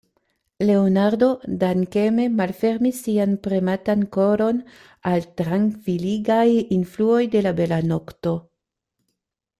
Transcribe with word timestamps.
Leonardo 0.67 1.27
dankeme 1.63 2.25
malfermis 2.37 3.03
sian 3.07 3.35
prematan 3.49 4.07
koron 4.17 4.63
al 5.13 5.29
trankviligaj 5.43 6.47
influoj 6.81 7.23
de 7.37 7.49
la 7.49 7.53
bela 7.61 7.81
nokto. 7.95 8.37